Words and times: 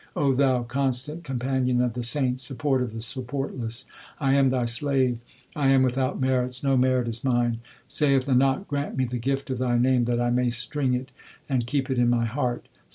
Thou, 0.15 0.63
constant 0.63 1.23
Companion 1.23 1.79
of 1.79 1.93
the 1.93 2.01
saints, 2.01 2.41
Support 2.41 2.81
of 2.81 2.91
the 2.91 3.01
supportless, 3.01 3.85
1 4.17 4.33
am 4.33 4.49
Thy 4.49 4.65
slave, 4.65 5.19
I 5.55 5.67
am 5.67 5.83
without 5.83 6.19
merits, 6.19 6.63
no 6.63 6.75
merit 6.75 7.07
is 7.07 7.23
mine. 7.23 7.59
Saith 7.87 8.25
Nanak, 8.25 8.65
grant 8.67 8.97
me 8.97 9.05
the 9.05 9.19
gift 9.19 9.51
of 9.51 9.59
Thy 9.59 9.77
name 9.77 10.05
that 10.05 10.19
I 10.19 10.31
may 10.31 10.49
string 10.49 10.95
it 10.95 11.11
and 11.47 11.67
keep 11.67 11.91
it 11.91 11.99
in 11.99 12.09
my 12.09 12.25
heart. 12.25 12.65